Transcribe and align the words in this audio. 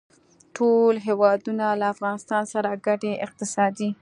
ټول 0.55 0.93
هېوادونه 1.07 1.65
له 1.79 1.85
افغانستان 1.93 2.43
سره 2.53 2.69
ګډې 2.85 3.11
اقتصادي 3.25 3.89